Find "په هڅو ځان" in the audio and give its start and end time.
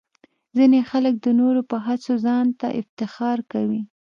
1.69-2.47